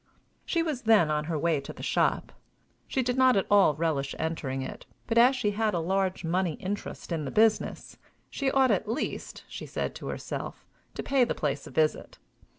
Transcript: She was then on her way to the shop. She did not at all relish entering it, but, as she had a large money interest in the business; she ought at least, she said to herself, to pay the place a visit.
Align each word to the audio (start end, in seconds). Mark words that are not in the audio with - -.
She 0.47 0.63
was 0.63 0.81
then 0.89 1.11
on 1.11 1.25
her 1.25 1.37
way 1.37 1.61
to 1.61 1.71
the 1.73 1.83
shop. 1.83 2.31
She 2.87 3.03
did 3.03 3.17
not 3.17 3.37
at 3.37 3.45
all 3.51 3.75
relish 3.75 4.15
entering 4.17 4.63
it, 4.63 4.87
but, 5.05 5.15
as 5.19 5.35
she 5.35 5.51
had 5.51 5.75
a 5.75 5.79
large 5.79 6.23
money 6.25 6.53
interest 6.53 7.11
in 7.11 7.23
the 7.23 7.29
business; 7.29 7.99
she 8.27 8.49
ought 8.49 8.71
at 8.71 8.89
least, 8.89 9.43
she 9.47 9.67
said 9.67 9.93
to 9.97 10.07
herself, 10.07 10.65
to 10.95 11.03
pay 11.03 11.23
the 11.23 11.35
place 11.35 11.67
a 11.67 11.69
visit. 11.69 12.17